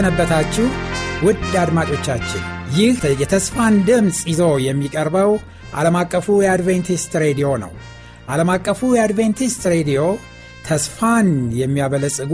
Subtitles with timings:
[0.00, 0.66] እንደምን ሰነበታችሁ
[1.24, 2.42] ውድ አድማጮቻችን።
[2.76, 5.30] ይህ የተስፋን ድምፅ ይዞ የሚቀርበው
[5.78, 7.72] ዓለም አቀፉ የአድቬንቲስት ሬዲዮ ነው።
[8.28, 10.02] ዓለም አቀፉ የአድቬንቲስት ሬዲዮ
[10.68, 11.28] ተስፋን
[11.60, 12.32] የሚያበለጽጉ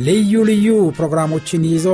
[0.00, 0.66] ልዩ ልዩ
[0.98, 1.86] ፕሮግራሞችን ይዞ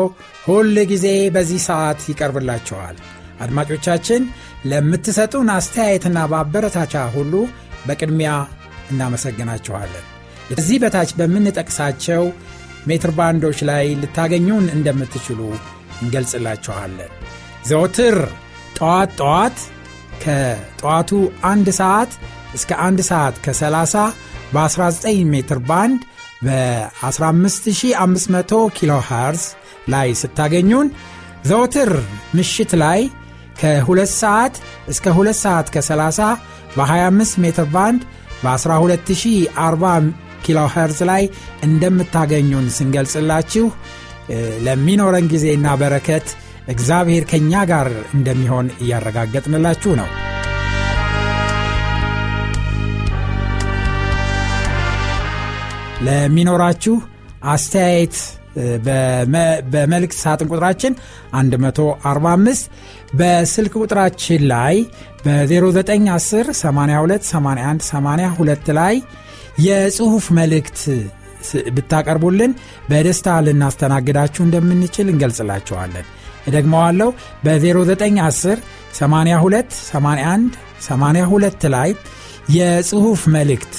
[0.46, 1.06] ሁል ጊዜ
[1.36, 2.96] በዚህ ሰዓት ይቀርብላችኋል።
[3.40, 4.22] አድማጮቻችን
[4.66, 7.34] ለምትሰጡን አስተያየትና በአበረታቻ ሁሉ
[7.88, 8.32] በቅድሚያ
[8.90, 10.06] እናመሰግናችኋለን።
[10.50, 12.22] ከዚህ በታች በምንጠቅሳቸው
[12.86, 15.40] ሜትር ባንዶች ላይ ልታገኙን እንደምትችሉ
[16.02, 17.10] እንገልጽላችኋለን።
[17.68, 18.16] ዘወትር
[18.78, 19.58] ጠዋት ጠዋት
[20.22, 21.10] ከጠዋቱ
[21.42, 22.12] አንድ ሰዓት
[22.54, 23.96] እስከ አንድ ሰዓት ከ30
[24.54, 26.00] በ19 ሜትር ባንድ
[26.44, 28.92] በ15500 ኪሎ
[29.88, 30.88] ላይ ስታገኙን
[31.44, 31.90] ዘወትር
[32.34, 33.00] ምሽት ላይ
[33.60, 34.54] ከ2 ሰዓት
[34.88, 36.20] እስከ 2 ሰዓት ከ30
[36.76, 38.00] በ25 ሜትር ባንድ
[38.44, 40.12] በ12040
[40.50, 41.22] ኪሎ ኸርዝ ላይ
[41.66, 43.66] እንደምታገኙን ስንገልጽላችሁ
[44.66, 46.26] ለሚኖረን ጊዜና በረከት
[46.68, 50.08] እግዚአብሔር ከእኛ ጋር እንደሚሆን እያረጋገጥንላችሁ ነው።
[56.06, 56.96] ለሚኖራችሁ
[57.52, 58.16] አስተያየት
[59.72, 60.92] በመልእክት ሳጥን ቁጥራችን
[61.34, 62.68] 145
[63.18, 64.76] በስልክ ቁጥራችን ላይ
[65.24, 68.96] በ0910 82 81 82 ላይ
[69.58, 70.80] የጽሑፍ መልእክት
[71.76, 72.52] ብታቀርቡልን
[72.88, 76.06] በደስታ ልናስተናግዳችሁ እንደምንችል እንገልጽላችኋለን።
[76.46, 77.08] እደግመዋለሁ።
[77.44, 78.58] በ0910
[78.98, 81.90] 82 81 82 ላይ
[82.50, 83.74] የጽሑፍ መልእክት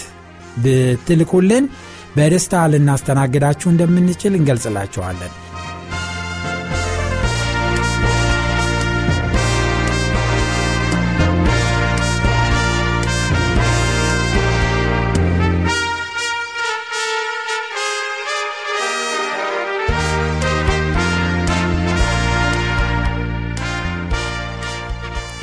[0.63, 1.65] ብትልኩልን
[2.15, 5.31] በደስታ ልናስተናግዳችሁ እንደምንችል እንገልጽላችኋለን።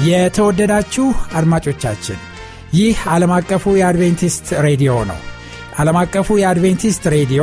[0.09, 1.07] የተወደዳችሁ
[1.39, 2.19] አድማጮቻችን
[2.75, 5.19] ይህ ዓለም አቀፉ የአድቬንቲስት ሬዲዮ ነው።
[5.79, 7.43] ዓለም አቀፉ የአድቬንቲስት ሬዲዮ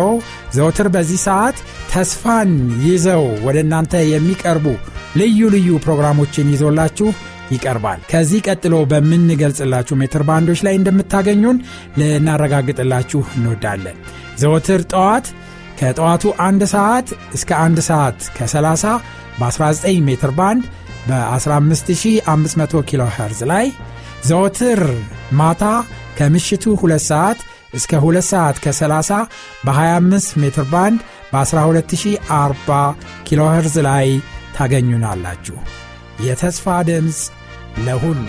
[0.56, 1.58] ዘውትር በዚህ ሰዓት
[1.94, 2.52] ተስፋን
[2.86, 4.66] ይዘው ወደ እናንተ የሚቀርቡ
[5.16, 7.10] ልዩ ልዩ ፕሮግራሞችን ይዞላችሁ
[7.52, 11.58] ይቀርባል። ከዚህ ቀጥሎ በምንገልጽላችሁ ሜትር ባንዶች ላይ እንደምታገኙን
[12.00, 13.98] ልናረጋግጥላችሁ እንወዳለን።
[14.42, 15.28] ዘወትር ጠዋት
[15.80, 18.94] ከጠዋቱ አንድ ሰዓት እስከ አንድ ሰዓት ከ30
[19.40, 20.64] በ19 ሜትር ባንድ
[21.08, 23.68] በ15500 ኪሎ ሄርዝ ላይ
[24.30, 24.82] ዘወትር
[25.40, 25.64] ማታ
[26.18, 27.40] ከምሽቱ 2 ሰዓት
[27.74, 29.20] እስከ 2 ሰዓት ከ30
[29.68, 31.00] በ25 ሜትር ባንድ
[31.34, 32.82] በ12040
[33.28, 34.08] ኪሎ ሄርዝ ላይ
[34.58, 35.58] ታገኙናላችሁ።
[36.26, 37.20] የተስፋ ድምፅ
[37.86, 38.28] ለሁሉ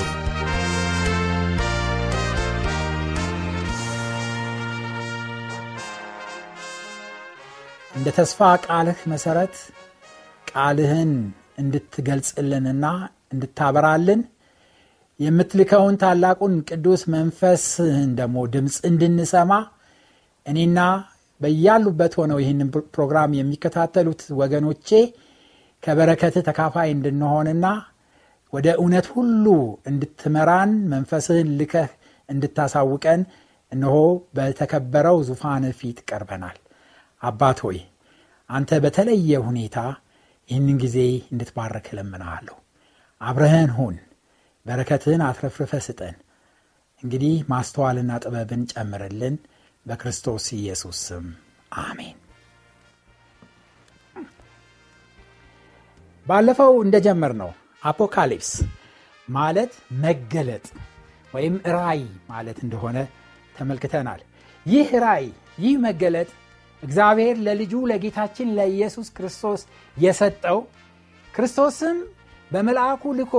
[7.97, 9.55] እንደ ተስፋ ቃልህ መሠረት
[10.47, 11.13] ቃልህን
[11.59, 12.87] እንድትገልጽልንና
[13.33, 14.21] እንድታበራልን
[15.21, 19.53] የምትልከውን ታላቁን ቅዱስ መንፈስህን ደግሞ ድምፅ እንድንሰማ
[20.47, 20.81] እኔና
[21.41, 24.89] በያሉበት ሆነው ይህንን ፕሮግራም የሚከታተሉት ወገኖቼ
[25.83, 27.67] ከበረከትህ ተካፋይ እንድንሆንና
[28.53, 29.47] ወደ እውነት ሁሉ
[29.91, 31.91] እንድትመራን መንፈስህን ልከህ
[32.29, 33.21] እንድታሳውቀን
[33.73, 33.97] እነሆ
[34.37, 36.57] በተከበረው ዙፋን ፊት ቀርበናል።
[37.23, 37.79] አባት ሆይ
[38.51, 39.79] አንተ በተለየ ሁኔታ
[40.49, 40.99] ይህንን ጊዜ
[41.33, 42.57] እንድትባረክ እለምንሃለሁ።
[43.21, 43.97] አብረህን ሁን፣
[44.67, 46.17] በረከትህን አትረፍርፈ ስጠን።
[47.03, 49.35] እንግዲህ ማስተዋልና ጥበብን ጨምርልን፣
[49.87, 51.27] በክርስቶስ ኢየሱስ ስም
[51.81, 52.17] አሜን።
[56.27, 57.51] ባለፈው እንደጀመር ነው
[57.83, 58.51] አፖካሊፕስ
[59.29, 59.73] ማለት
[60.05, 60.65] መገለጥ
[61.35, 62.99] ወይም ራይ ማለት እንደሆነ
[63.57, 64.21] ተመልክተናል።
[64.67, 65.25] ይህ ራይ
[65.59, 66.29] ይህ መገለጥ
[66.83, 69.61] እግዚአብሔር ለልጁ ለጌታችን ለኢየሱስ ክርስቶስ
[69.97, 70.59] የሰጠው
[71.35, 71.97] ክርስቶስም
[72.51, 73.35] በመልአኩ ልኮ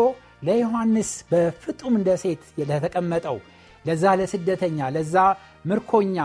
[0.47, 3.37] ለዮሐንስ በፍጡም እንደ ሴት ለተቀመጠው
[3.85, 5.15] ለዛ ለስደተኛ ለዛ
[5.65, 6.17] ምርኮኛ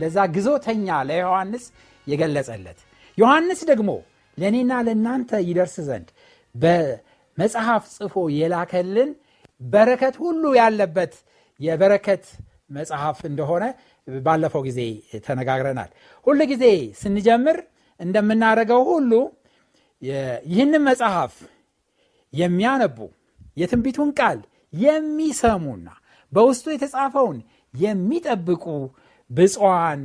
[0.00, 1.64] ለዛ ግዞተኛ ለዮሐንስ
[2.06, 2.78] የገለጸለት።
[3.18, 3.90] ዮሐንስ ደግሞ
[4.38, 6.08] ለእኔና ለእናንተ ይደርስ ዘንድ
[6.54, 9.10] በመጽሐፍ ጽፎ የላከልን
[9.60, 11.14] በረከት ሁሉ ያለበት
[11.60, 12.24] የበረከት
[12.70, 13.64] መጽሐፍ እንደሆነ
[14.26, 14.80] ባለፈው ጊዜ
[15.26, 15.90] ተነጋግረናል።
[16.26, 16.64] ሁል ጊዜ
[17.00, 17.58] ስንጀምር
[18.00, 19.12] እንደምናደርገው ሁሉ
[20.50, 21.32] ይህንን መጽሐፍ
[22.32, 22.98] የሚያነቡ
[23.56, 24.38] የትንቢቱን ቃል
[24.72, 25.88] የሚሰሙና
[26.32, 27.38] በውስጡ የተጻፈውን
[27.74, 28.64] የሚጠብቁ
[29.30, 30.00] ብፅዋን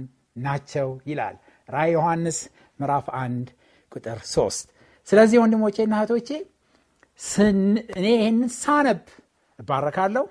[0.46, 1.36] ናቸው ይላል
[1.70, 2.38] ራ ዮሐንስ
[2.80, 3.52] ምዕራፍ 1
[3.92, 4.74] ቁጥር 3
[5.08, 6.30] ስለዚህ ወንድሞቼና እህቶቼ
[7.98, 9.02] እኔ ይህንን ሳነብ
[9.60, 10.26] እባረካለሁ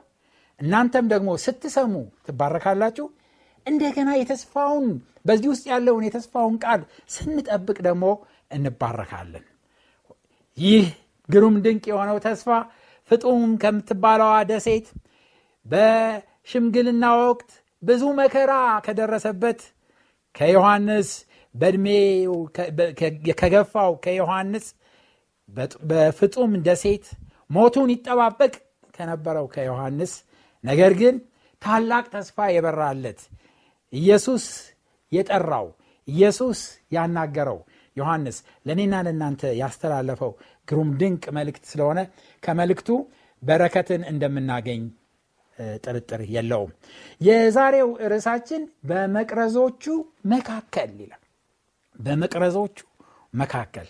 [0.61, 1.93] እናንተም ደግሞ ስትሰሙ
[2.26, 3.06] ትባረካላችሁ
[3.66, 4.87] እንደገና የተስፋውን
[5.25, 6.81] በዚህ ውስጥ ያለውን የተስፋውን ቃል
[7.14, 8.05] ስንጠብቅ ደግሞ
[8.50, 9.44] እንባረካለን።
[10.58, 10.87] ይህ
[11.28, 12.49] ግሩም ድንቅ የሆነው ተስፋ
[13.11, 14.87] ፍጡም ከምትባለዋ ደሴት
[15.66, 17.50] በሽምግልና ወቅት
[17.82, 18.52] ብዙ መከራ
[18.87, 19.61] ከደረሰበት
[20.34, 21.08] ከዮሐንስ
[21.55, 22.34] በእድሜው
[23.40, 24.66] ከገፋው ከዮሐንስ
[25.90, 27.05] በፍጡም ደሴት
[27.50, 28.55] ሞቱን ይጠባበቅ
[28.94, 30.12] ከነበረው ከዮሐንስ።
[30.64, 31.14] ነገር ግን
[31.62, 33.20] ታላቅ ተስፋ የበራለት
[33.94, 34.44] ኢየሱስ
[35.12, 35.67] የጠራው
[36.08, 36.61] ኢየሱስ
[36.93, 37.58] ያናገረው።
[37.96, 38.37] ዮሐንስ
[38.67, 40.32] ለእኔና ለእናንተ ያስተላለፈው
[40.69, 42.00] ግሩም ድንቅ መልእክት ስለሆነ
[42.43, 42.88] ከመልእክቱ
[43.43, 44.82] በረከትን እንደምናገኝ
[45.85, 46.70] ጥርጥር የለውም።
[47.20, 49.85] የዛሬው ርዕሳችን በመቅረዞቹ
[50.32, 51.23] መካከል ይላል።
[51.97, 52.79] በመቅረዞቹ
[53.35, 53.88] መካከል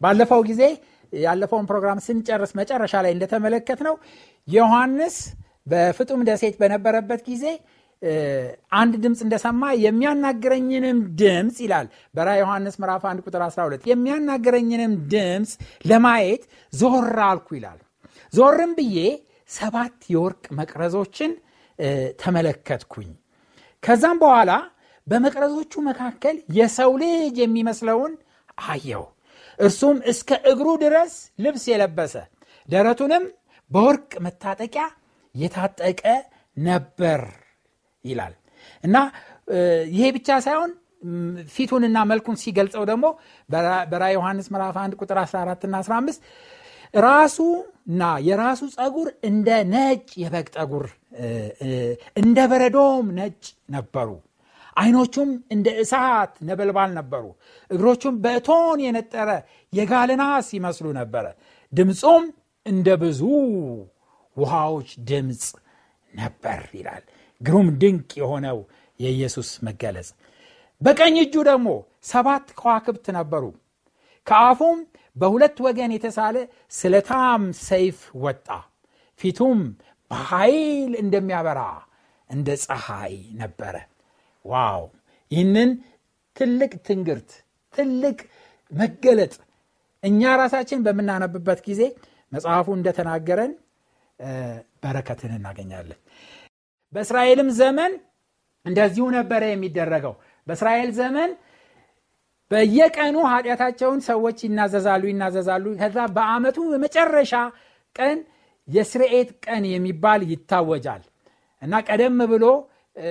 [0.00, 0.62] ባለፈው ጊዜ
[1.12, 3.94] ያለፈውን ፕሮግራም ስንጨርስ መጨረሻ ላይ እንደተመለከት ነው
[4.48, 5.16] ዮሐንስ
[5.66, 7.44] በፍጡም ደሴት በነበረበት ጊዜ
[8.72, 15.52] አንድ ድምፅ እንደሰማ የሚያናግረኝንም ድምፅ ይላል። በራ ዮሐንስ ምዕራፍ 1 ቁጥር 12 የሚያናግረኝንም ድምፅ
[15.84, 16.42] ለማየት
[16.72, 17.78] ዞር አልኩ ይላል።
[18.32, 18.98] ዞርም ብዬ
[19.50, 21.30] ሰባት የወርቅ መቅረዞችን
[22.22, 23.10] ተመለከትኩኝ።
[23.82, 24.52] ከዛም በኋላ
[25.06, 28.14] በመቅረዞቹ መካከል የሰው ልጅ የሚመስለውን
[28.68, 29.04] አየው
[29.58, 31.12] እርሱም እስከ እግሩ ድረስ
[31.44, 32.14] ልብስ የለበሰ
[32.68, 33.24] ደረቱንም
[33.70, 34.84] በወርቅ መታጠቂያ
[35.34, 36.02] የታጠቀ
[36.56, 37.22] ነበር
[38.04, 38.34] ይላል።
[38.84, 38.96] እና
[39.92, 40.70] ይሄ ብቻ ሳይሆን
[41.52, 43.04] ፊቱንና መልኩን ሲገልጸው ደግሞ
[43.90, 46.24] በራ ዮሐንስ ምዕራፍ 1 ቁጥር 14 እና 15
[47.04, 50.86] ራሱና የራሱ ጸጉር እንደ ነጭ የበግ ጠጉር
[52.22, 54.08] እንደ በረዶም ነጭ ነበሩ።
[54.76, 57.24] አይኖቹም እንደ እሳት ነበልባል ነበሩ።
[57.70, 59.30] እግሮቹም በእቶን የነጠረ
[59.72, 61.24] የጋልናስ ይመስሉ ነበረ።
[61.72, 62.24] ድምፁም
[62.66, 63.20] እንደ ብዙ
[64.36, 65.44] ውሃዎች ድምፅ
[66.12, 67.04] ነበር ይላል
[67.40, 68.58] ግሩም ድንቅ የሆነው
[69.00, 70.08] የኢየሱስ መገለጽ።
[70.80, 71.68] በቀኝ እጁ ደግሞ
[72.04, 73.44] ሰባት ከዋክብት ነበሩ።
[74.26, 74.78] ከአፉም
[75.16, 76.36] በሁለት ወገን የተሳለ
[76.72, 78.48] ስለታም ሰይፍ ወጣ።
[79.20, 79.60] ፊቱም
[80.10, 81.60] በኃይል እንደሚያበራ
[82.30, 83.74] እንደ ፀሐይ ነበረ።
[84.44, 84.82] wow!
[85.30, 85.70] ይህንን
[86.36, 87.30] ትልቅ ትንግርት
[87.74, 88.18] ትልቅ
[88.72, 89.34] መገለጥ
[90.02, 91.82] እኛ ራሳችን በምናነብበት ጊዜ
[92.32, 93.52] መጽሐፉ እንደተናገረን
[94.82, 95.98] በረከትን እናገኛለን
[96.92, 97.92] በእስራኤልም ዘመን
[98.66, 100.14] እንደዚሁ ነበረ የሚደረገው።
[100.46, 101.30] በእስራኤል ዘመን
[102.50, 107.32] በየቀኑ ኃጢአታቸውን ሰዎች ይናዘዛሉ ይናዘዛሉ። ከዛ በአመቱ የመጨረሻ
[107.96, 108.18] ቀን
[108.68, 111.02] የስርኤት ቀን የሚባል ይታወጃል።
[111.62, 112.44] እና ቀደም ብሎ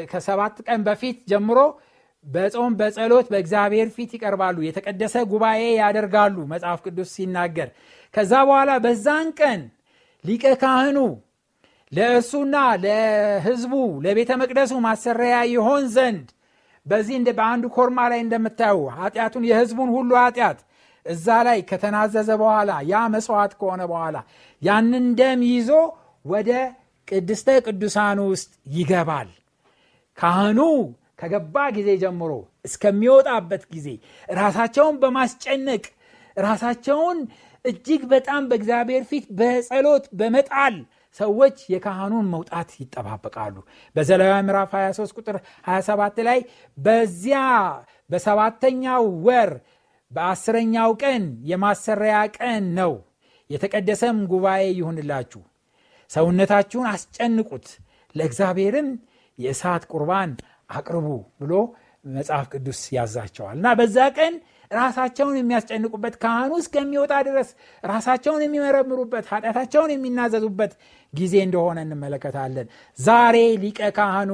[0.10, 1.60] ከሰባት ቀን በፊት ጀምሮ
[2.26, 7.70] በጾም በጸሎት በእግዚአብሔር ፊት ይቀርባሉ። የተቀደሰ ጉባኤ ያደርጋሉ መጽሐፍ ቅዱስ ሲናገር።
[8.14, 9.62] ከዛ በኋላ በዛን ቀን
[10.26, 10.98] ሊቀ ካህኑ
[11.92, 13.74] ለእርሱና ለህዝቡ
[14.06, 16.28] ለቤተ መቅደሱ ማሰረያ ይሆን ዘንድ።
[16.86, 20.60] በዚህ በአንዱ ኮርማ ላይ እንደምታዩ ኃጢአቱን የህዝቡን ሁሉ ኃጢአት
[21.06, 24.18] እዛ ላይ ከተናዘዘ በኋላ ያ መስዋዕት ከሆነ በኋላ
[24.62, 25.70] ያንን ደም ይዞ
[26.26, 26.50] ወደ
[27.08, 29.30] ቅድስተ ቅዱሳኑ ውስጥ ይገባል።
[30.18, 30.60] ካህኑ
[31.20, 32.32] ከገባ ጊዜ ጀምሮ
[32.68, 33.88] እስከሚወጣበት ጊዜ
[34.34, 35.84] ራሳቸውን በማስጨነቅ
[36.38, 37.20] ራሳቸውን
[37.66, 40.76] እጅግ በጣም በእግዚአብሔር ፊት በጸሎት በመጣል
[41.20, 43.56] ሰዎች የካህኑን መውጣት ይጠባበቃሉ።
[43.96, 45.38] በዘሌዋውያን ምዕራፍ 23 ቁጥር
[45.70, 46.40] 27 ላይ
[46.78, 47.42] በዚያ
[48.10, 49.52] በሰባተኛው ወር
[50.12, 52.94] በአስረኛው ቀን የማሰሪያ ቀን ነው።
[53.50, 55.42] የተቀደሰም ጉባኤ ይሁንላችሁ።
[56.12, 57.68] ሰውነታችሁን አስጨንቁት።
[58.16, 58.90] ለእግዚአብሔርም
[59.38, 60.32] የእሳት ቁርባን
[60.78, 61.08] አቅርቡ
[61.42, 61.54] ብሎ
[62.12, 64.34] መጽሐፍ ቅዱስ ያዛቸዋል። እና በዛ ቀን
[64.72, 67.50] ራሳቸውን የሚያስጨንቁበት ካህኑ እስከሚወጣ ድረስ
[67.84, 70.74] ራሳቸውን የሚመረምሩበት ኃጢአታቸውን የሚናዘዙበት
[71.18, 72.68] ጊዜ እንደሆነ እንመለከታለን።
[73.00, 74.32] ዛሬ ሊቀ ካህኑ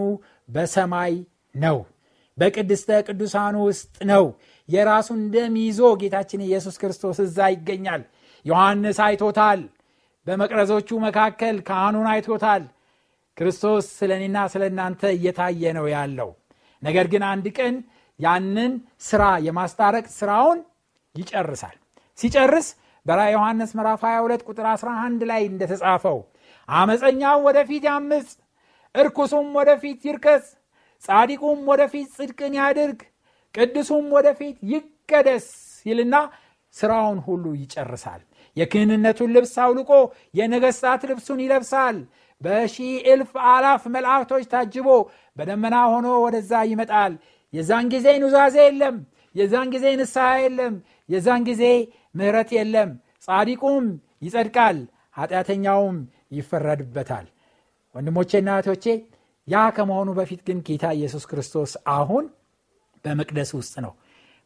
[0.50, 1.14] በሰማይ
[1.56, 1.78] ነው።
[2.38, 4.26] በቅድስተ ቅዱሳኑ ውስጥ ነው።
[4.70, 8.04] የራሱን ደም ይዞ ጌታችን ኢየሱስ ክርስቶስ እዛ ይገኛል።
[8.46, 9.62] ዮሐንስ አይቶታል።
[10.28, 12.64] በመቅረዞቹ መካከል ካህኑን አይቶታል።
[13.38, 16.30] ክርስቶስ ስለ እኔና ስለ እናንተ እየታየ ነው ያለው።
[16.84, 17.76] ነገር ግን አንድ ቀን
[18.20, 20.60] ያንን ስራ የማስታረቅ ስራውን
[21.16, 21.78] ይጨርሳል።
[22.20, 22.68] ሲጨርስ
[23.06, 26.20] በራ ዮሐንስ ምዕራፍ 22 ቁጥር 11 ላይ እንደተጻፈው
[26.70, 28.28] አመፀኛው ወደፊት ያምፅ
[28.96, 30.46] እርኩሱም ወደፊት ይርከስ
[31.04, 33.00] ጻዲቁም ወደፊት ጽድቅን ያድርግ
[33.56, 35.48] ቅዱሱም ወደፊት ይቀደስ
[35.86, 36.16] ይልና
[36.76, 38.22] ስራውን ሁሉ ይጨርሳል።
[38.58, 39.92] የክህንነቱን ልብስ አውልቆ
[40.38, 41.98] የነገሥታት ልብሱን ይለብሳል።
[42.42, 44.88] በሺህ እልፍ አላፍ መላእክቶች ታጅቦ
[45.38, 47.14] በደመና ሆኖ ወደዛ ይመጣል።
[47.54, 48.96] የዛን ጊዜ ኑዛዜ የለም
[49.36, 50.74] የዛን ጊዜ ንስሐ የለም
[51.10, 51.64] የዛን ጊዜ
[52.18, 52.90] ምህረት የለም።
[53.26, 53.86] ጻዲቁም
[54.26, 54.78] ይጸድቃል
[55.16, 55.98] ኃጢአተኛውም
[56.34, 57.26] ይፈረድበታል።
[57.96, 58.86] ወንድሞቼና እህቶቼ
[59.48, 62.26] ያ ከመሆኑ በፊት ግን ጌታ ኢየሱስ ክርስቶስ አሁን
[63.06, 63.94] በመቅደስ ውስጥ ነው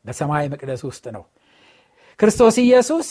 [0.05, 1.23] በሰማይ መቅደስ ውስጥ ነው።
[2.19, 3.07] ክርስቶስ ኢየሱስ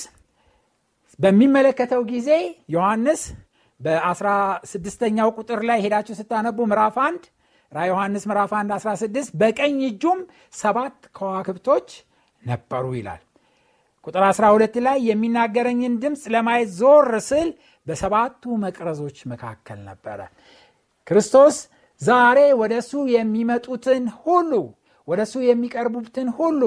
[1.19, 2.31] በሚመለከተው ጊዜ
[2.75, 3.21] ዮሐንስ
[3.81, 7.29] በ16ኛው ቁጥር ላይ ሄዳችሁ ስታነቡ ምዕራፍ 1
[7.73, 10.19] ራ ዮሐንስ ምዕራፍ 1 16 በቀኝ እጁም
[10.55, 11.89] ሰባት ከዋክብቶች
[12.43, 13.23] ነበሩ ይላል።
[14.05, 17.49] ቁጥር 12 ላይ የሚናገረኝን ድምፅ ለማየት ዞር ስል
[17.87, 20.21] በሰባቱ መቅረዞች መካከል ነበረ።
[21.07, 21.57] ክርስቶስ
[22.01, 24.53] ዛሬ ወደ እሱ የሚመጡትን ሁሉ
[25.09, 26.63] ወደ እሱ የሚቀርቡትን ሁሉ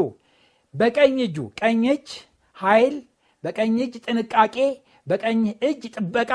[0.74, 2.10] በቀኝ እጁ ቀኝ እጅ
[2.58, 2.96] ኃይል
[3.44, 4.56] በቀኝ እጅ ጥንቃቄ
[5.08, 6.32] በቀኝ እጅ ጥበቃ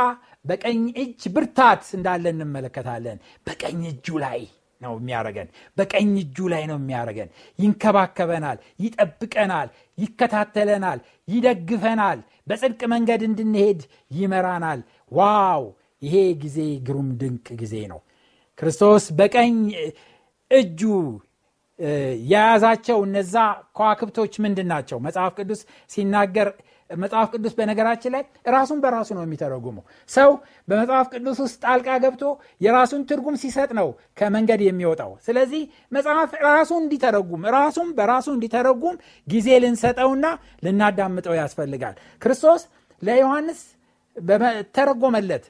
[0.46, 4.40] በቀኝ እጅ ብርታት እንዳለ እንመለከታለን። በቀኝ እጁ ላይ
[4.84, 13.80] ነው የሚያረገን በቀኝ እጁ ላይ ነው የሚያረገን ይንከባከበናል ይጠብቀናል ይከታተለናል ይደግፈናል። በጽድቅ መንገድ እንድንሄድ
[14.16, 14.80] ይመራናል።
[15.12, 15.62] ዋው!
[16.02, 18.00] ይሄ ጊዜ ግሩም ድንቅ ጊዜ ነው።
[18.58, 19.54] ክርስቶስ በቀኝ
[20.50, 20.80] እጁ
[22.24, 23.34] የያዛቸው እነዛ
[23.76, 24.98] ከዋክብቶች ምንድን ናቸው?
[25.06, 25.60] መጽሐፍ ቅዱስ
[25.90, 26.48] ሲናገር
[26.90, 30.30] መጽሐፍ ቅዱስ በነገራችን ላይ ራሱን በራሱ ነው የሚተረጉመው። ሰው
[30.68, 32.24] በመጽሐፍ ቅዱስ ውስጥ ጣልቃ ገብቶ
[32.60, 33.88] የራሱን ትርጉም ሲሰጥ ነው
[34.18, 35.62] ከመንገድ የሚወጣው። ስለዚህ
[35.92, 38.96] መጽሐፍ ራሱ እንዲተረጉም ራሱም በራሱ እንዲተረጉም
[39.28, 40.26] ጊዜ ልንሰጠውና
[40.66, 42.62] ልናዳምጠው ያስፈልጋል። ክርስቶስ
[43.02, 43.60] ለዮሐንስ
[44.76, 45.44] ተረጎመለት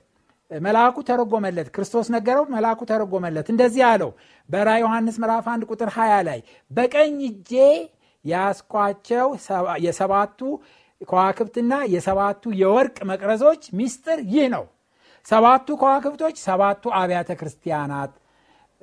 [0.51, 4.11] መልአኩ ተረጎመለት ክርስቶስ ነገረው መልአኩ ተረጎመለት እንደዚህ አለው።
[4.49, 7.53] በራ ዮሐንስ ምዕራፍ 1 ቁጥር 20 ላይ በቀኝ እጄ
[8.25, 9.27] ያስኳቸው
[9.87, 10.41] የሰባቱ
[11.01, 14.65] ከዋክብትና የሰባቱ የወርቅ መቅረዞች ሚስጥር ይህ ነው።
[15.27, 18.13] ሰባቱ ከዋክብቶች ሰባቱ አብያተ ክርስቲያናት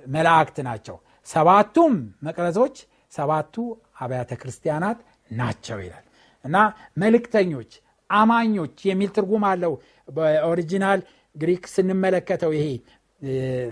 [0.08, 2.76] መላእክት ናቸው። ሰባቱም መቅረዞች
[3.14, 3.56] ሰባቱ
[4.02, 5.00] አብያተ ክርስቲያናት
[5.34, 6.06] ናቸው ይላል።
[6.46, 6.56] እና
[6.98, 7.72] መልእክተኞች
[8.10, 9.74] አማኞች የሚል ትርጉም አለው።
[10.08, 11.00] በኦሪጂናል
[11.36, 12.66] ግሪክ ስንመለከተው ይሄ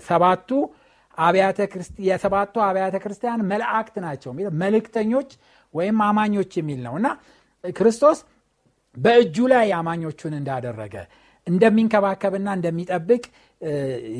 [0.07, 0.49] ሰባቱ
[2.07, 4.31] የሰባቱ አብያተ ክርስቲያን መላእክት ናቸው
[4.61, 5.31] መልእክተኞች
[5.73, 7.07] ወይም አማኞች የሚል ነው። እና
[7.63, 8.19] ክርስቶስ
[8.97, 10.95] በእጁ ላይ አማኞቹን እንዳደረገ
[11.47, 13.23] እንደሚንከባከብና እንደሚጠብቅ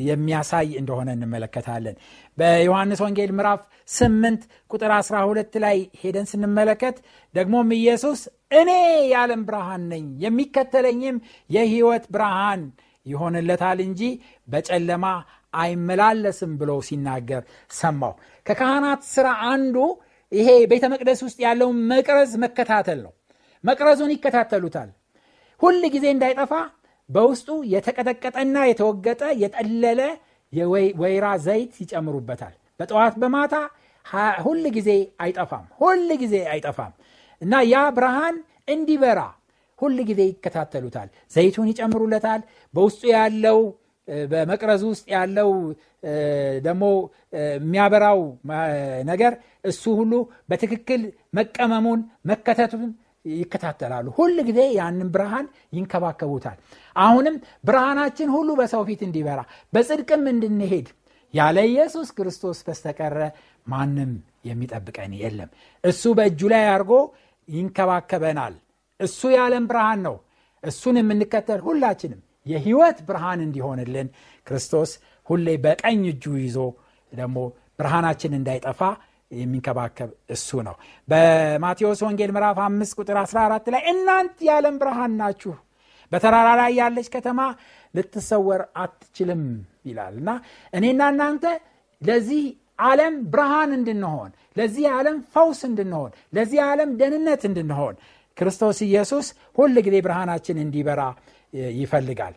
[0.08, 1.96] የሚያሳይ እንደሆነ እንመለከታለን።
[2.38, 3.62] በዮሐንስ ወንጌል ምዕራፍ
[3.96, 4.42] 8
[4.72, 6.98] ቁጥር 12 ላይ ሄደን ስንመለከት
[7.34, 8.22] ደግሞም ኢየሱስ
[8.60, 8.70] እኔ
[9.12, 11.18] የዓለም ብርሃን ነኝ የሚከተለኝም
[11.50, 12.64] የህይወት ብርሃን
[13.06, 14.02] ይሆንለታል እንጂ
[14.48, 15.06] በጨለማ
[15.54, 17.44] አይመላለስም ብሎ ሲናገር
[17.78, 18.14] ሰማው
[18.46, 19.78] ከካህናት ስራ አንዱ
[20.32, 23.14] ይሄ ቤተ መቅደስ ውስጥ ያለውን መቅረዝ መከታተል ነው
[23.64, 24.90] መቅረዙን ይከታተሉታል።
[25.62, 26.52] ሁል ጊዜ እንዳይጠፋ
[27.10, 30.02] በውስጡ የተቀጠቀጠና የተወገጠ የጠለለ
[30.54, 33.56] የወይራ ዘይት ይጨምሩበታል። በጠዋት በማታ
[34.46, 34.90] ሁል ጊዜ
[35.24, 36.94] አይጠፋም ሁል ጊዜ አይጠፋም።
[37.42, 38.38] እና ያ ብርሃን
[38.74, 39.20] እንዲበራ
[39.80, 42.42] ሁል ጊዜ ይከታተሉታል። ዘይቱን ይጨምሩለታል።
[42.74, 43.60] በውስጡ ያለው
[44.28, 45.50] በመቅረዙ ውስጥ ያለው
[46.66, 46.84] ደግሞ
[47.56, 48.22] የሚያበራው
[49.10, 50.14] ነገር እሱ ሁሉ
[50.50, 51.02] በትክክል
[51.38, 52.90] መቀመሙን መከተቱን
[53.26, 56.58] ይከታተላሉ። ሁል ጊዜ ያንን ብርሃን ይንከባከቡታል።
[56.96, 59.40] አሁንም ብርሃናችን ሁሉ በሰው ፊት እንዲበራ
[59.74, 60.88] በጽድቅም እንድንሄድ
[61.34, 63.18] ያለ ኢየሱስ ክርስቶስ በስተቀረ
[63.68, 64.12] ማንም
[64.46, 65.50] የሚጠብቀን የለም።
[65.84, 66.94] እሱ በእጁ ላይ አድርጎ
[67.48, 68.56] ይንከባከበናል።
[69.00, 70.16] እሱ የዓለም ብርሃን ነው።
[70.64, 74.08] እሱን የምንከተል ሁላችንም የህይወት ብርሃን እንዲሆንልን
[74.48, 74.92] ክርስቶስ
[75.28, 76.58] ሁሌ በቀኝ እጁ ይዞ
[77.12, 77.38] ደግሞ
[77.80, 78.82] ብርሃናችን እንዳይጠፋ
[79.32, 80.76] የሚንከባከብ እሱ ነው።
[81.08, 85.54] በማቴዎስ ወንጌል ምዕራፍ 5 ቁጥር 14 ላይ እናንት የዓለም ብርሃን ናችሁ
[86.12, 87.40] በተራራ ላይ ያለች ከተማ
[87.94, 89.44] ልትሰወር አትችልም
[89.86, 90.30] ይላል። እና
[90.74, 91.46] እኔና እናንተ
[92.02, 92.44] ለዚህ
[92.84, 97.96] ዓለም ብርሃን እንድንሆን ለዚህ ዓለም ፈውስ እንድንሆን ለዚህ ዓለም ደህንነት እንድንሆን
[98.38, 101.02] ክርስቶስ ኢየሱስ ሁል ጊዜ ብርሃናችን እንዲበራ
[101.80, 102.36] ይፈልጋል።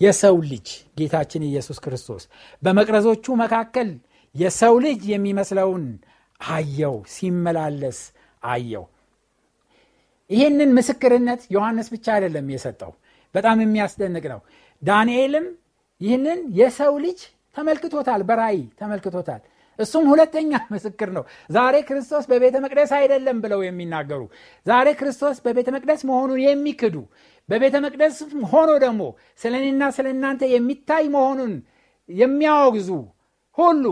[0.00, 2.22] የሰው ልጅ ጌታችን ኢየሱስ ክርስቶስ
[2.62, 3.90] በመቅረዞቹ መካከል
[4.34, 5.84] የሰው ልጅ የሚመስለውን
[6.40, 8.00] አየው ሲመላለስ
[8.42, 8.84] አየው።
[10.30, 12.92] ይህንን ምስክርነት ዮሐንስ ብቻ አይደለም የሰጠው
[13.34, 14.40] በጣም የሚያስደንቅ ነው።
[14.82, 15.46] ዳንኤልም
[16.00, 17.20] ይህንን የሰው ልጅ
[17.56, 19.42] ተመልክቶታል በራይ ተመልክቶታል።
[19.78, 24.20] እሱም ሁለተኛ ምስክር ነው። ዛሬ ክርስቶስ በቤተ መቅደስ አይደለም ብለው የሚናገሩ
[24.66, 26.96] ዛሬ ክርስቶስ በቤተ መቅደስ መሆኑን የሚክዱ
[27.48, 28.16] በቤተ መቅደስ
[28.52, 29.02] ሆኖ ደግሞ
[29.42, 31.54] ስለ እኔና ስለ እናንተ የሚታይ መሆኑን
[32.08, 32.90] የሚያወግዙ
[33.58, 33.84] ሁሉ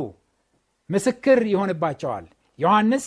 [0.90, 2.24] ምስክር ይሆንባቸዋል።
[2.58, 3.04] ዮሐንስ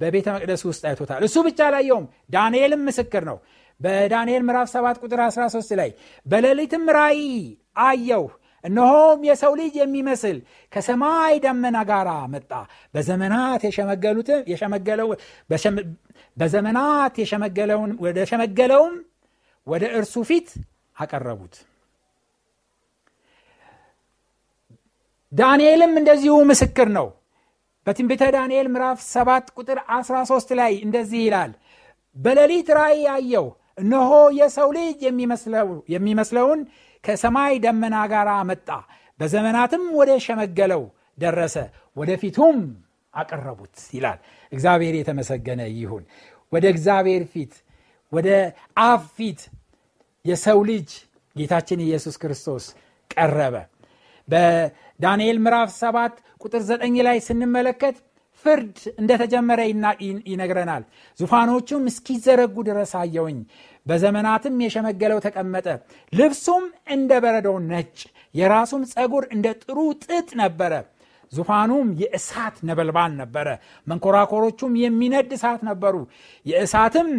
[0.00, 3.38] በቤተ መቅደስ ውስጥ አይቶታል። እሱ ብቻ አላየውም፣ ዳንኤልም ምስክር ነው።
[3.80, 5.90] በዳንኤል ምዕራፍ 7 ቁጥር 13 ላይ
[6.26, 7.24] በሌሊትም ራእይ
[7.82, 8.24] አየሁ።
[8.64, 10.38] እነሆም የሰው ልጅ የሚመስል
[10.72, 12.50] ከሰማይ ደመና ጋር መጣ።
[12.94, 13.62] በዘመናት
[16.36, 17.14] በዘመናት
[18.04, 18.94] ወደ ሸመገለውም
[19.66, 20.48] ወደ እርሱ ፊት
[20.96, 21.54] አቀረቡት።
[25.32, 27.06] ዳንኤልም እንደዚሁ ምስክር ነው
[27.88, 31.52] በትንቢተ ዳንኤል ምዕራፍ 7 ቁጥር 13 ላይ እንደዚህ ይላል።
[32.16, 33.46] በሌሊት ራእይ አየው
[33.78, 34.98] እነሆ የሰው ልጅ
[35.94, 36.60] የሚመስለውን
[37.04, 38.68] ከሰማይ ደመና ጋር መጣ
[39.20, 40.82] በዘመናትም ወደ ሸመገለው
[41.18, 41.56] ደረሰ
[41.96, 42.58] ወደፊቱም
[43.14, 44.18] አቀረቡት ይላል።
[44.52, 46.04] እግዚአብሔር የተመሰገነ ይሁን።
[46.52, 47.54] ወደ እግዚአብሔር ፊት
[48.12, 48.28] ወደ
[48.84, 49.40] አብ ፊት
[50.24, 50.90] የሰው ልጅ
[51.36, 52.66] ጌታችን ኢየሱስ ክርስቶስ
[53.10, 53.56] ቀረበ
[54.28, 57.96] በዳንኤል ምዕራፍ 7 ቁጥር 9 ላይ ስንመለከት
[58.44, 59.60] ፍርድ እንደተጀመረ
[60.26, 60.82] ይነግረናል።
[61.18, 63.38] ዙፋኖቹም እስኪዘረጉ ድረስ አየውኝ
[63.86, 65.66] በዘመናትም የሸመገለው ተቀመጠ።
[66.12, 67.96] ልብሱም እንደ በረዶው ነጭ
[68.34, 70.72] የራሱም ፀጉር እንደ ጥሩ ጥጥ ነበረ።
[71.32, 73.48] ዙፋኑም የእሳት ነበልባል ነበረ።
[73.86, 75.94] መንኮራኮሮቹም የሚነድ እሳት ነበሩ።
[76.46, 77.10] የእሳትም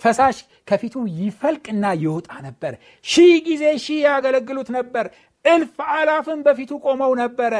[0.00, 0.36] ፈሳሽ
[0.68, 2.72] ከፊቱ ይፈልቅና ይወጣ ነበር።
[3.04, 5.06] ሺህ ጊዜ ሺህ ያገለግሉት ነበር
[5.46, 7.54] እልፍ አላፍም በፊቱ ቆመው ነበረ።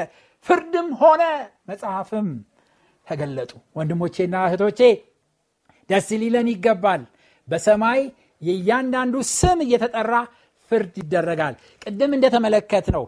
[0.46, 1.22] ፍርድም ሆነ።
[1.70, 2.28] መጽሐፍም
[3.06, 4.80] ተገለጡ። ወንድሞቼና እህቶቼ
[5.90, 7.02] ደስ ሊለን ይገባል።
[7.48, 8.00] በሰማይ
[8.42, 10.14] የእያንዳንዱ ስም እየተጠራ
[10.70, 13.04] ፍርድ ይደረጋል። ቅድም እንደተመለከት ነው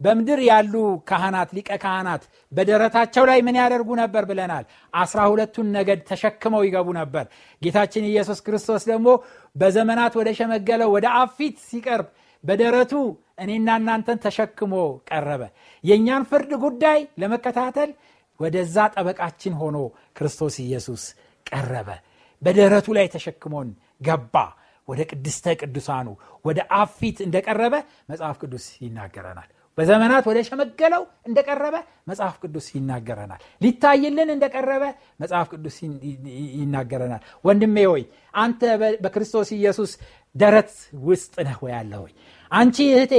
[0.00, 0.74] በምድር ያሉ
[1.08, 4.64] ካህናት ሊቀ ካህናት በደረታቸው ላይ ምን ያደርጉ ነበር ብለናል?
[4.94, 7.24] አስራ ሁለቱን ነገድ ተሸክመው ይገቡ ነበር።
[7.62, 9.08] ጌታችን ኢየሱስ ክርስቶስ ደግሞ
[9.56, 12.08] በዘመናት ወደ ሸመገለው ወደ አፊት ሲቀርብ
[12.46, 12.92] በደረቱ
[13.42, 14.74] እኔና እናንተን ተሸክሞ
[15.08, 15.42] ቀረበ።
[15.84, 17.90] የእኛን ፍርድ ጉዳይ ለመከታተል
[18.40, 19.76] ወደዛ ጠበቃችን ሆኖ
[20.16, 21.02] ክርስቶስ ኢየሱስ
[21.46, 21.88] ቀረበ።
[22.42, 23.68] በደረቱ ላይ ተሸክሞን
[24.00, 24.34] ገባ።
[24.88, 26.08] ወደ ቅድስተ ቅዱሳኑ
[26.44, 27.74] ወደ አፊት እንደቀረበ
[28.10, 31.76] መጽሐፍ ቅዱስ ይናገረናል። በዘመናት ወደ ሸመገለው እንደቀረበ
[32.10, 34.84] መጽሐፍ ቅዱስ ይናገረናል። ሊታይልን እንደቀረበ
[35.22, 35.76] መጽሐፍ ቅዱስ
[36.60, 38.04] ይናገረናል። ወንድሜ ሆይ
[38.34, 38.60] አንተ
[39.02, 39.92] በክርስቶስ ኢየሱስ
[40.36, 40.70] ደረት
[41.06, 42.12] ውስጥ ነህ ወይ ያለ ሆይ
[42.50, 43.14] አንቺ እህቴ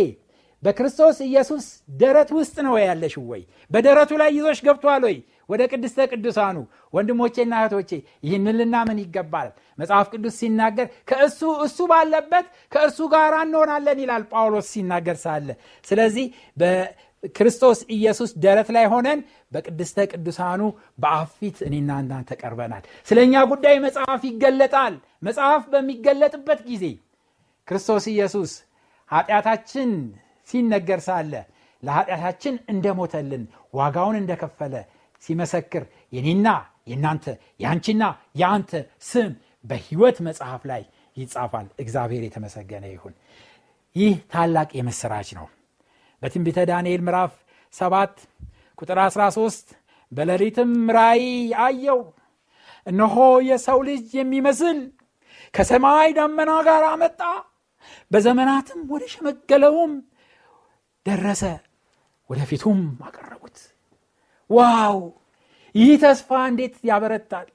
[0.63, 1.65] በክርስቶስ ኢየሱስ
[1.99, 3.41] ደረት ውስጥ ነው ያለሽ ወይ?
[3.71, 5.17] በደረቱ ላይ ይዞሽ ገብቷል ወይ?
[5.49, 6.58] ወደ ቅድስተ ቅዱሳኑ።
[6.93, 7.91] ወንድሞቼና እህቶቼ
[8.23, 9.49] ይህንን ልናምን ይገባል።
[9.80, 15.47] መጽሐፍ ቅዱስ ሲናገር ከእሱ እሱ ባለበት ከእርሱ ጋር እንሆናለን ይላል ጳውሎስ ሲናገር ሳለ።
[15.88, 16.25] ስለዚህ
[16.58, 19.19] በክርስቶስ ኢየሱስ ደረት ላይ ሆነን
[19.51, 20.62] በቅድስተ ቅዱሳኑ
[20.99, 22.30] በአፊት እኔና እናንተ
[23.08, 26.84] ስለ እኛ ጉዳይ መጽሐፍ ይገለጣል። መጽሐፍ በሚገለጥበት ጊዜ
[27.67, 28.51] ክርስቶስ ኢየሱስ
[29.10, 29.89] ኃጢአታችን
[30.49, 31.34] ሲነገር ሳለ
[31.84, 34.73] ለኃጢአታችን እንደሞተልን ዋጋውን እንደከፈለ
[35.23, 36.47] ሲመሰክር የኔና
[36.88, 37.25] የእናንተ
[37.60, 38.03] የአንቺና
[38.36, 38.71] የአንተ
[39.03, 39.32] ስም
[39.65, 40.84] በህይወት መጽሐፍ ላይ
[41.17, 43.13] ይጻፋል። እግዚአብሔር የተመሰገነ ይሁን።
[43.95, 45.47] ይህ ታላቅ የምስራች ነው።
[46.21, 47.34] በትንቢተ ዳንኤል ምዕራፍ
[47.73, 48.21] 7
[48.80, 49.73] ቁጥር 13
[50.12, 51.23] በሌሊትም ራይ
[51.63, 52.01] አየው
[52.88, 53.15] እነሆ
[53.47, 54.77] የሰው ልጅ የሚመስል
[55.53, 57.21] ከሰማይ ደመና ጋር አመጣ
[58.12, 59.93] በዘመናትም ወደ ሸመገለውም
[61.06, 61.43] ደረሰ
[62.30, 63.58] ወደፊቱም አቀረቡት።
[64.50, 64.98] ዋው!
[65.76, 67.48] ይህ ተስፋ እንዴት ያበረታል!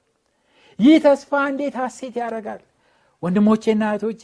[0.79, 2.63] ይህ ተስፋ እንዴት ሐሴት ያደርጋል!
[3.23, 4.23] ወንድሞቼና እህቶቼ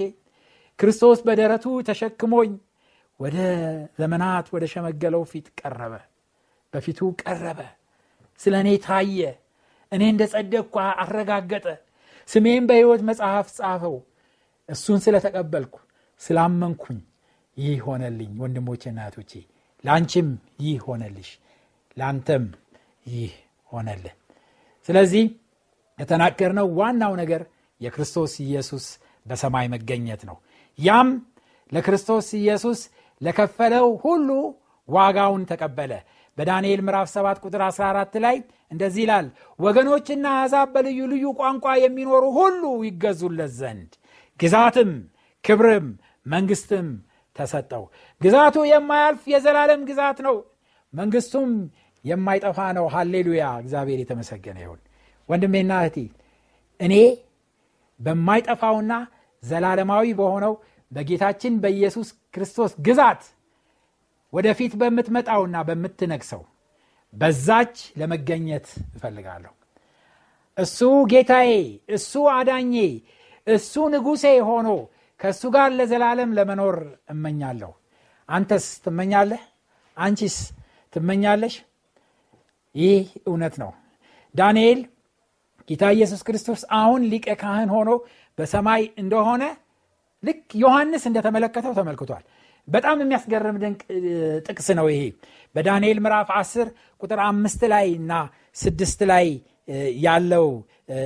[0.79, 2.51] ክርስቶስ በደረቱ ተሸክሞኝ
[3.21, 3.37] ወደ
[4.01, 5.95] ዘመናት ወደ ሸመገለው ፊት ቀረበ
[6.73, 7.61] በፊቱ ቀረበ
[8.41, 9.21] ስለ እኔ ታየ
[9.93, 11.67] እኔ እንደ ጸደቅኳ አረጋገጠ
[12.29, 13.97] ስሜም በሕይወት መጽሐፍ ጻፈው
[14.69, 15.75] እሱን ስለተቀበልኩ
[16.20, 16.98] ስላመንኩኝ
[17.57, 19.33] ይህ ሆነልኝ ወንድሞቼና እህቶቼ።
[19.85, 20.28] ለአንቺም
[20.64, 21.28] ይህ ሆነልሽ
[21.96, 22.44] ለአንተም
[23.07, 23.33] ይህ
[23.68, 24.14] ሆነልህ።
[24.88, 25.24] ስለዚህ
[25.98, 27.42] የተናገርነው ዋናው ነገር
[27.81, 28.85] የክርስቶስ ኢየሱስ
[29.26, 30.37] በሰማይ መገኘት ነው።
[30.78, 31.09] ያም
[31.72, 32.81] ለክርስቶስ ኢየሱስ
[33.20, 34.28] ለከፈለው ሁሉ
[34.88, 35.92] ዋጋውን ተቀበለ።
[36.38, 38.37] በዳንኤል ምዕራፍ 7 ቁጥር 14 ላይ
[38.70, 39.26] እንደዚህ ይላል
[39.59, 43.90] ወገኖችና አሕዛብ በልዩ ልዩ ቋንቋ የሚኖሩ ሁሉ ይገዙለት ዘንድ
[44.40, 44.90] ግዛትም
[45.44, 45.87] ክብርም
[46.29, 46.88] መንግስትም
[47.37, 47.85] ተሰጠው።
[48.21, 50.37] ግዛቱ የማያልፍ የዘላለም ግዛት ነው።
[50.95, 51.51] መንግስቱም
[52.05, 53.45] የማይጠፋ ነው። ሃሌሉያ!
[53.62, 54.81] እግዚአብሔር የተመሰገነ ይሁን።
[55.29, 55.97] ወንድሜና እህቴ
[56.81, 56.95] እኔ
[58.01, 58.93] በማይጠፋውና
[59.43, 60.55] ዘላለማዊ በሆነው
[60.93, 63.23] በጌታችን በኢየሱስ ክርስቶስ ግዛት
[64.33, 66.43] ወደፊት በምትመጣውና በምትነግሰው
[67.14, 69.53] በዛች ለመገኘት እፈልጋለሁ።
[70.59, 70.79] እሱ
[71.12, 71.51] ጌታዬ
[71.97, 72.75] እሱ አዳኜ
[73.47, 74.69] እሱ ንጉሴ ሆኖ
[75.20, 76.76] ከእሱ ጋር ለዘላለም ለመኖር
[77.12, 77.70] እመኛለሁ።
[78.28, 79.42] አንተስ ትመኛለህ?
[79.96, 80.37] አንቺስ
[80.92, 81.54] ትመኛለሽ?
[82.74, 83.70] ይህ እውነት ነው።
[84.35, 84.81] ዳንኤል
[85.68, 87.90] ጌታ ኢየሱስ ክርስቶስ አሁን ሊቀ ካህን ሆኖ
[88.38, 89.42] በሰማይ እንደሆነ
[90.22, 92.24] ልክ ዮሐንስ እንደተመለከተው ተመልክቷል።
[92.68, 93.81] በጣም የሚያስገርም ድንቅ
[94.46, 95.02] ጥቅስ ነው ይሄ።
[95.54, 96.70] በዳንኤል ምዕራፍ 10
[97.02, 98.12] ቁጥር አምስት ላይ እና
[98.57, 99.26] ስድስት ላይ
[100.04, 100.46] ያለው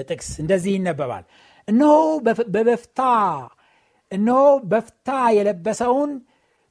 [0.08, 1.24] ጥቅስ እንደዚህ ይነበባል።
[1.68, 1.92] እነሆ
[2.54, 3.00] በበፍታ
[4.12, 6.12] እነሆ በፍታ የለበሰውን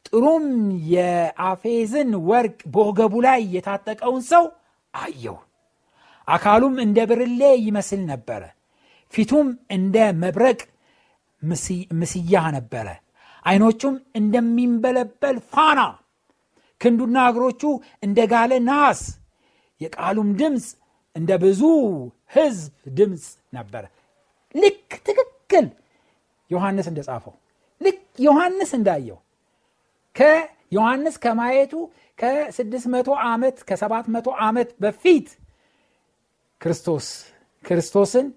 [0.08, 0.46] ጥሩም
[0.94, 4.46] የአፌዝን ወርቅ በወገቡ ላይ የታጠቀውን ሰው
[4.94, 5.38] አየው
[6.28, 8.42] አካሉም እንደ ብርሌ ይመስል ነበረ
[9.14, 10.60] ፊቱም እንደ መብረቅ
[12.00, 12.88] ምስያ ነበረ
[13.46, 15.80] አይኖቹም እንደሚንበለበል ፋና
[16.82, 17.64] ክንዱና እግሮቹ
[18.06, 19.02] እንደ ጋለ ናስ
[19.82, 20.66] የቃሉም ድምፅ
[21.16, 21.62] እንደ ብዙ
[22.34, 23.84] ህዝብ ድምፅ ነበረ።
[24.56, 25.66] ልክ ትክክል
[26.52, 27.34] ዮሐንስ እንደጻፈው።
[27.82, 29.20] ልክ ዮሐንስ እንዳየው
[30.16, 31.74] ከዮሐንስ ከማየቱ
[32.20, 35.28] ከ600 ዓመት ከ700 ዓመት በፊት
[36.62, 37.06] ክርስቶስ
[37.64, 38.28] ክርስቶስን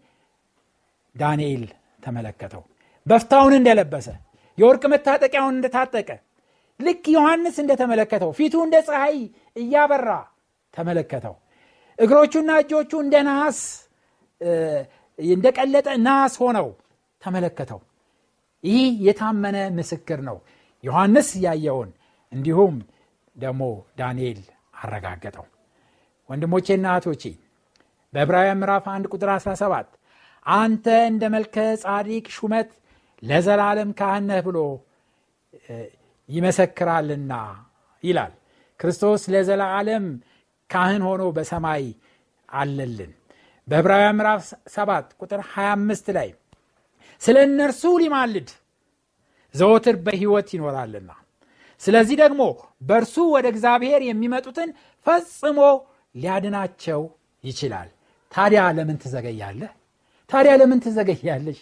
[1.14, 1.64] ዳንኤል
[2.02, 2.62] ተመለከተው።
[3.06, 4.06] በፍታውን እንደለበሰ
[4.58, 6.08] የወርቅ መታጠቂያውን እንደታጠቀ
[6.80, 9.18] ልክ ዮሐንስ እንደተመለከተው ፊቱ እንደ ፀሐይ
[9.56, 10.10] እያበራ
[10.74, 11.34] ተመለከተው።
[11.98, 13.58] እግሮቹና እጆቹ እንደ ናስ
[15.18, 16.68] እንደቀለጠ ናስ ሆነው
[17.22, 17.80] ተመለከተው
[18.64, 20.36] ይህ የታመነ ምስክር ነው።
[20.84, 21.90] ዮሐንስ ያየውን
[22.32, 22.74] እንዲሁም
[23.36, 23.62] ደግሞ
[23.98, 24.40] ዳንኤል
[24.80, 25.46] አረጋገጠው።
[26.30, 27.22] ወንድሞቼና እህቶቼ
[28.14, 29.90] በዕብራውያን ምዕራፍ 1 ቁጥር 17
[30.46, 32.70] አንተ እንደ መልከ ጻዲቅ ሹመት
[33.22, 34.58] ለዘላለም ካህነህ ብሎ
[36.28, 37.32] ይመሰክራልና
[38.04, 38.32] ይላል።
[38.80, 40.06] ክርስቶስ ለዘላለም
[40.70, 41.84] ካህን ሆኖ በሰማይ
[42.48, 43.12] አለልን።
[43.68, 44.42] በዕብራውያን ምዕራፍ
[44.74, 46.28] 7 ቁጥር 25 ላይ
[47.22, 48.48] ስለ እነርሱ ሊማልድ
[49.54, 51.10] ዘወትር በሕይወት ይኖራልና።
[51.82, 52.42] ስለዚህ ደግሞ
[52.82, 54.70] በእርሱ ወደ እግዚአብሔር የሚመጡትን
[55.06, 55.58] ፈጽሞ
[56.14, 57.00] ሊያድናቸው
[57.44, 57.88] ይችላል።
[58.34, 59.72] ታዲያ ለምን ትዘገያለህ?
[60.30, 61.58] ታዲያ ለምን ትዘገያለሽ?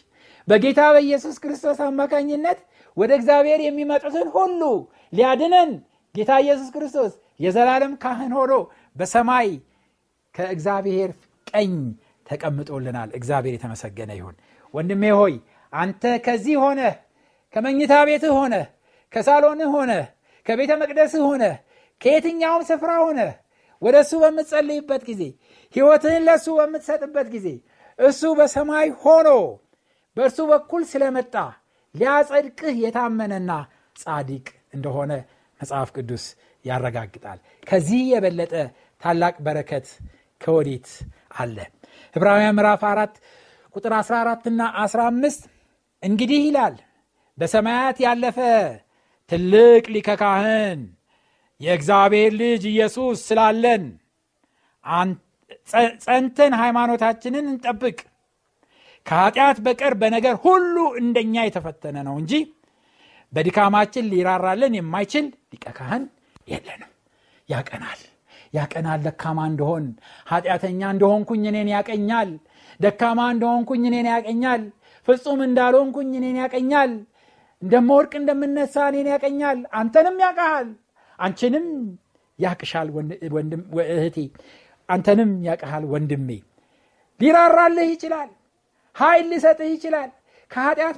[0.48, 2.58] በጌታ በኢየሱስ ክርስቶስ አማካኝነት
[2.96, 4.62] ወደ እግዚአብሔር የሚመጡትን ሁሉ
[5.12, 5.70] ሊያድነን
[6.14, 8.52] ጌታ ኢየሱስ ክርስቶስ የዘላለም ካህን ሆኖ
[8.96, 9.48] በሰማይ
[10.34, 11.10] ከእግዚአብሔር
[11.46, 11.72] ቀኝ
[12.26, 14.36] ተቀምጦልናል። እግዚአብሔር የተመሰገነ ይሁን
[14.74, 15.34] ወንድሜ ሆይ
[15.72, 16.80] አንተ ከዚህ ሆነ
[17.54, 18.54] ከመኝታ ቤትህ ሆነ
[19.12, 19.92] ከሳሎንህ ሆነ
[20.46, 21.44] ከቤተ መቅደስህ ሆነ
[22.00, 23.20] ከየትኛውም ስፍራ ሆነ
[23.82, 25.22] ወደ እሱ በምትጸልይበት ጊዜ
[25.74, 27.48] ሕይወትህን ለእሱ በምትሰጥበት ጊዜ
[27.98, 29.28] እሱ በሰማይ ሆኖ
[30.16, 31.34] በእርሱ በኩል ስለመጣ
[31.94, 33.52] ሊያጸድቅህ የታመነና
[33.96, 35.12] ጻዲቅ እንደሆነ
[35.60, 36.24] መጽሐፍ ቅዱስ
[36.64, 38.52] ያረጋግጣል። ከዚህ የበለጠ
[39.02, 39.86] ታላቅ በረከት
[40.40, 40.88] ከወዴት
[41.36, 41.56] አለ?
[42.16, 43.14] ዕብራውያን ምዕራፍ 4
[43.74, 45.44] ቁጥር 14 እና 15
[46.02, 46.74] እንግዲህ ይላል
[47.38, 48.38] በሰማያት ያለፈ
[49.30, 50.80] ትልቅ ሊከ ካህን
[51.60, 53.84] የእግዚአብሔር ልጅ ኢየሱስ ስላለን
[56.04, 57.98] ጸንተን ሃይማኖታችንን እንጠብቅ።
[59.06, 62.32] ከኃጢአት በቀር በነገር ሁሉ እንደኛ የተፈተነ ነው እንጂ
[63.32, 66.04] በድካማችን ሊራራልን የማይችል ሊቀ ካህን
[66.48, 66.90] የለንም።
[67.48, 68.00] ያቀናል
[68.54, 69.84] ያቀናል። ደካማ እንደሆን
[70.26, 72.30] ኃጢአተኛ እንደሆንኩኝ እኔን ያቀኛል
[72.80, 74.62] ደካማ እንደሆንኩኝ እኔን ያቀኛል።
[75.08, 76.92] ፍጹም እንዳልሆንኩኝ እኔን ያቀኛል።
[77.62, 80.68] እንደመወርቅ እንደምነሳ እኔን ያቀኛል። አንተንም ያቀሃል
[81.18, 81.66] አንቺንም
[82.38, 82.88] ያቅሻል
[83.94, 84.16] እህቴ።
[84.88, 86.28] አንተንም ያቀሃል ወንድሜ።
[87.20, 88.30] ሊራራልህ ይችላል።
[88.96, 90.10] ኃይል ሊሰጥህ ይችላል።
[90.50, 90.96] ከኃጢአት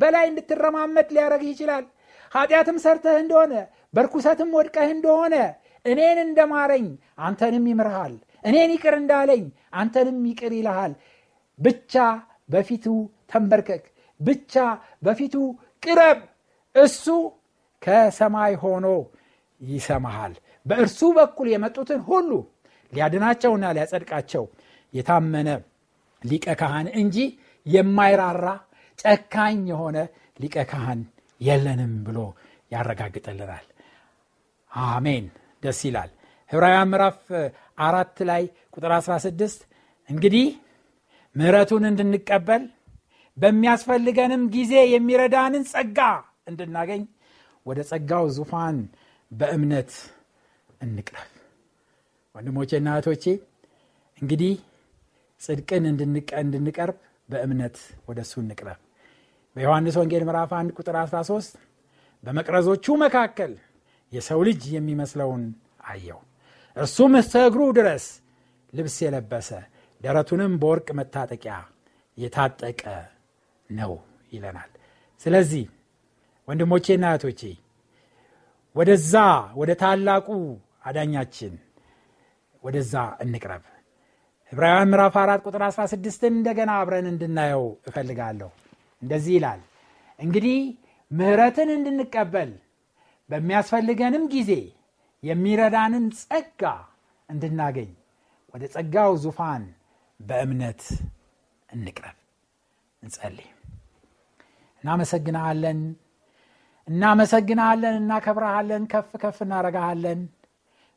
[0.00, 1.84] በላይ እንድትረማመድ ሊያደረግህ ይችላል።
[2.32, 3.52] ኃጢአትም ሰርተህ እንደሆነ
[3.94, 5.34] በርኩሰትም ወድቀህ እንደሆነ
[5.84, 6.86] እኔን እንደማረኝ
[7.20, 10.92] አንተንም ይምርሃል። እኔን ይቅር እንዳለኝ አንተንም ይቅር ይልሃል
[11.58, 11.94] ብቻ
[12.48, 12.84] በፊቱ
[13.30, 13.84] ተንበርከክ
[14.20, 14.54] ብቻ
[15.02, 15.34] በፊቱ
[15.82, 16.18] ቅረብ።
[16.74, 17.04] እሱ
[17.82, 18.86] ከሰማይ ሆኖ
[19.60, 20.34] ይሰማሃል።
[20.66, 22.30] በእርሱ በኩል የመጡትን ሁሉ
[22.92, 24.44] ሊያድናቸውና ሊያጸድቃቸው
[24.94, 25.48] የታመነ
[26.22, 27.16] ሊቀ ካህን እንጂ
[27.66, 28.46] የማይራራ
[28.98, 29.96] ጨካኝ የሆነ
[30.40, 31.00] ሊቀ ካህን
[31.40, 32.18] የለንም ብሎ
[32.72, 33.66] ያረጋግጥልናል።
[34.70, 35.26] አሜን።
[35.62, 36.10] ደስ ይላል።
[36.50, 37.20] ህብራውያን ምዕራፍ
[37.86, 38.42] አራት ላይ
[38.74, 39.60] ቁጥር 16
[40.10, 40.46] እንግዲህ
[41.36, 42.62] ምህረቱን እንድንቀበል
[43.36, 45.98] በሚያስፈልገንም ጊዜ የሚረዳንን ጸጋ
[46.50, 47.02] እንድናገኝ
[47.66, 48.76] ወደ ጸጋው ዙፋን
[49.32, 49.90] በእምነት
[50.80, 51.30] እንቅረብ።
[52.34, 53.24] ወንድሞቼና እህቶቼ
[54.22, 54.54] እንግዲህ
[55.40, 55.84] ጽድቅን
[56.40, 56.96] እንድንቀርብ
[57.28, 57.76] በእምነት
[58.08, 58.80] ወደ እሱ እንቅረብ።
[59.56, 61.54] በዮሐንስ ወንጌል ምዕራፍ 1 ቁጥር 13
[62.24, 63.52] በመቅረዞቹ መካከል
[64.12, 65.42] የሰው ልጅ የሚመስለውን
[65.90, 66.20] አየው
[66.76, 68.04] እርሱም እስተ እግሩ ድረስ
[68.72, 69.48] ልብስ የለበሰ
[70.00, 71.54] ደረቱንም በወርቅ መታጠቂያ
[72.18, 72.82] የታጠቀ
[73.70, 73.92] ነው
[74.32, 74.70] ይለናል።
[75.20, 75.64] ስለዚህ
[76.48, 77.40] ወንድሞቼና እህቶቼ
[78.76, 79.14] ወደዛ
[79.60, 80.28] ወደ ታላቁ
[80.88, 81.54] አዳኛችን
[82.62, 83.64] ወደዛ እንቅረብ።
[84.52, 88.50] ዕብራውያን ምዕራፍ 4 ቁጥር 16 እንደገና አብረን እንድናየው እፈልጋለሁ።
[89.02, 89.60] እንደዚህ ይላል
[90.18, 90.58] እንግዲህ
[91.10, 92.52] ምህረትን እንድንቀበል
[93.30, 94.52] በሚያስፈልገንም ጊዜ
[95.22, 96.62] የሚረዳንን ጸጋ
[97.28, 97.90] እንድናገኝ
[98.54, 99.64] ወደ ጸጋው ዙፋን
[100.20, 100.82] በእምነት
[101.68, 102.16] እንቅረብ
[103.02, 103.48] እንጸልይ።
[104.84, 105.80] እናመሰግናለን
[106.88, 110.20] እናመሰግናለን እናከብረሃለን ከፍ ከፍ እናረጋሃለን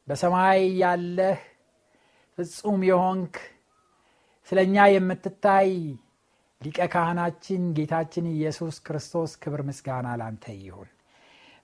[0.07, 1.39] በሰማይ ያለህ
[2.37, 3.35] ፍጹም የሆንክ
[4.47, 5.71] ስለ እኛ የምትታይ
[6.61, 10.89] ሊቀ ካህናችን ጌታችን ኢየሱስ ክርስቶስ ክብር ምስጋና ላንተ ይሁን።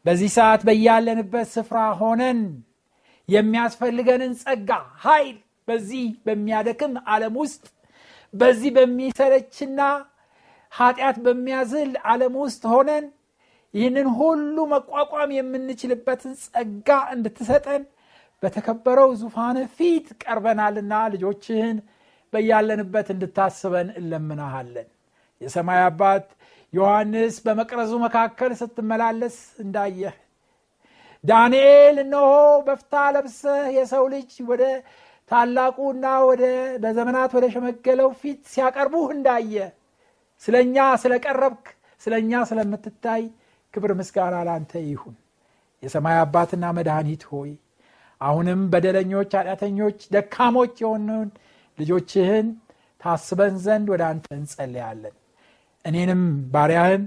[0.06, 2.40] በዚህ ሰዓት በያለንበት ስፍራ ሆነን
[3.30, 4.72] የሚያስፈልገንን ጸጋ
[5.04, 5.38] ኃይል
[5.68, 7.64] በዚህ በሚያደክም ዓለም ውስጥ
[8.34, 9.82] በዚህ በሚሰለችና
[10.74, 13.06] ኃጢአት በሚያዝል ዓለም ውስጥ ሆነን
[13.74, 17.84] ይህንን ሁሉ መቋቋም የምንችልበትን ጸጋ እንድትሰጠን
[18.44, 21.78] በተከበረው ዙፋን ፊት ቀርበናልና ልጆችህን
[22.34, 24.88] በያለንበት እንድታስበን እለምናሃለን
[25.42, 26.28] የሰማይ አባት
[26.74, 30.16] ዮሐንስ በመቅረዙ መካከል ስትመላለስ እንዳየህ
[31.24, 32.32] ዳንኤል እነሆ
[32.66, 34.64] በፍታ ለብሰህ የሰው ልጅ ወደ
[35.32, 36.44] ታላቁና ወደ
[36.84, 39.56] በዘመናት ወደ ሸመገለው ፊት ሲያቀርቡህ እንዳየ
[40.44, 41.66] ስለ እኛ ስለቀረብክ
[42.02, 43.24] ስለ እኛ ስለምትታይ
[43.74, 45.16] ክብር ምስጋና ላንተ ይሁን።
[45.84, 47.52] የሰማይ አባትና መድኃኒት ሆይ
[48.22, 51.30] አሁንም በደለኞች ኃጢአተኞች ደካሞች የሆነውን
[51.78, 52.48] ልጆችህን
[53.02, 55.16] ታስበን ዘንድ ወደ አንተ እንጸልያለን።
[55.86, 56.22] እኔንም
[56.54, 57.04] ባሪያህን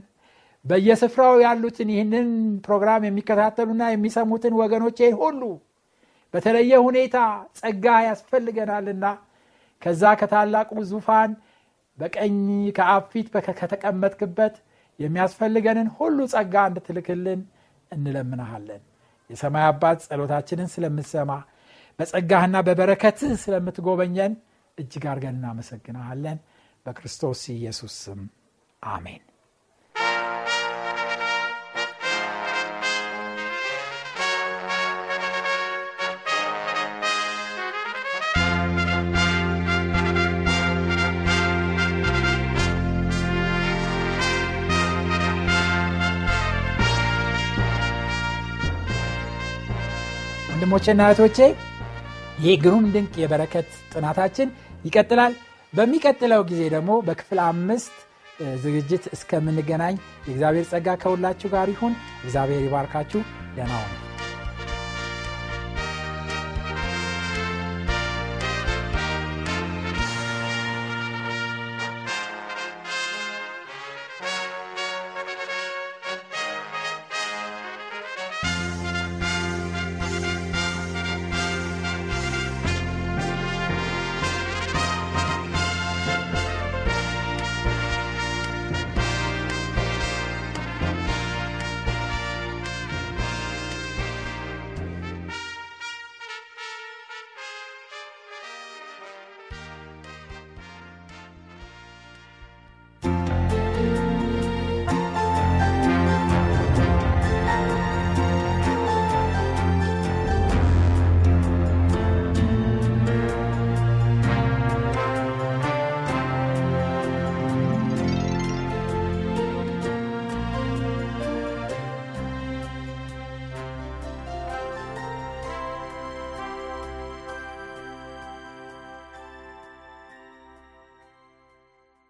[0.64, 2.28] በየስፍራው ያሉትን ይህንን
[2.66, 5.40] ፕሮግራም የሚከታተሉና የሚሰሙትን ወገኖቼን ሁሉ
[6.34, 7.16] በተለየ ሁኔታ
[7.58, 9.04] ጸጋ ያስፈልገናልና።
[9.82, 11.30] ከዛ ከታላቁ ዙፋን
[11.98, 12.36] በቀኝ
[12.76, 13.26] ከአብ ፊት
[13.58, 14.54] ከተቀመጥክበት
[14.98, 17.40] የሚያስፈልገንን ሁሉ ጸጋ እንድትልክልን
[17.92, 18.82] እንለምናሃለን
[19.30, 21.32] የሰማይ አባት ጸሎታችንን ስለምትሰማ
[21.98, 24.32] በጸጋህና በበረከትህ ስለምትጎበኘን
[24.78, 26.38] እጅግ አርገን እናመሰግናሃለን
[26.86, 28.20] በክርስቶስ ኢየሱስ ስም
[28.82, 29.22] አሜን
[50.70, 51.38] ወንድሞቼና እህቶቼ
[52.38, 54.48] ይህ ግሩም ድንቅ የበረከት ጥናታችን
[54.84, 55.32] ይቀጥላል።
[55.72, 57.94] በሚቀጥለው ጊዜ ደግሞ በክፍል አምስት
[58.64, 63.22] ዝግጅት እስከምንገናኝ የእግዚአብሔር ጸጋ ከሁላችሁ ጋር ይሁን። እግዚአብሔር ይባርካችሁ።
[63.56, 63.74] ደህና